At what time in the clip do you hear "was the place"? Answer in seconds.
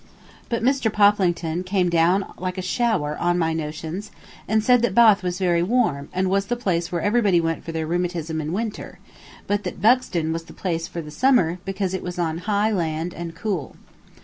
6.27-6.91, 10.33-10.87